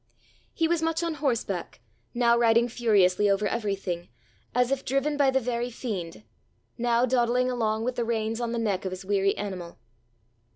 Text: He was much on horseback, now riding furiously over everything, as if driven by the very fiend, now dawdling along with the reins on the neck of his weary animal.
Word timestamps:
He 0.51 0.67
was 0.67 0.81
much 0.81 1.03
on 1.03 1.13
horseback, 1.13 1.79
now 2.15 2.35
riding 2.35 2.67
furiously 2.67 3.29
over 3.29 3.45
everything, 3.47 4.09
as 4.55 4.71
if 4.71 4.83
driven 4.83 5.15
by 5.15 5.29
the 5.29 5.39
very 5.39 5.69
fiend, 5.69 6.23
now 6.75 7.05
dawdling 7.05 7.51
along 7.51 7.83
with 7.83 7.97
the 7.97 8.03
reins 8.03 8.41
on 8.41 8.51
the 8.51 8.57
neck 8.57 8.83
of 8.83 8.89
his 8.89 9.05
weary 9.05 9.37
animal. 9.37 9.77